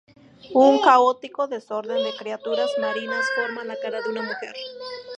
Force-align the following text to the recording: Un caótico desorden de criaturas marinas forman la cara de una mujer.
Un 0.65 0.79
caótico 0.81 1.47
desorden 1.47 2.03
de 2.03 2.15
criaturas 2.17 2.71
marinas 2.79 3.23
forman 3.35 3.67
la 3.67 3.77
cara 3.83 4.01
de 4.01 4.09
una 4.09 4.23
mujer. 4.23 4.55